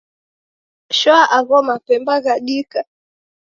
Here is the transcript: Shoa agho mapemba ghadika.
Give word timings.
Shoa 0.99 1.21
agho 1.37 1.57
mapemba 1.67 2.13
ghadika. 2.25 2.79